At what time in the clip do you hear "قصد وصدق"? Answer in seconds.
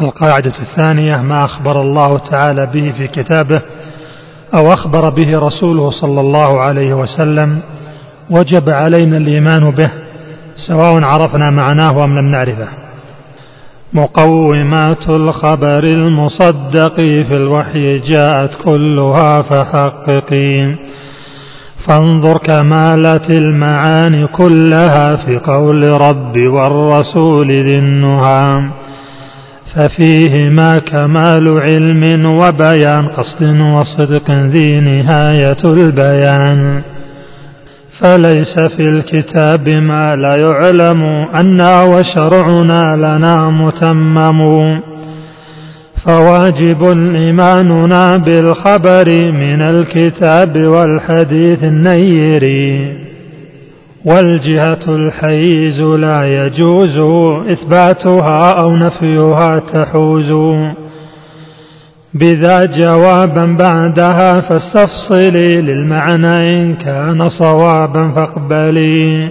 33.06-34.30